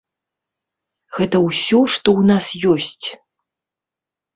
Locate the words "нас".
2.33-2.45